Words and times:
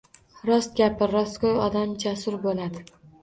Rost 0.49 0.71
gapir. 0.79 1.09
Rostgo’y 1.17 1.61
odam 1.67 1.93
jasur 2.05 2.39
bo’ladi. 2.49 2.85